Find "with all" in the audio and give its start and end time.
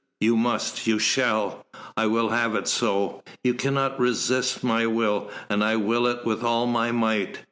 6.25-6.65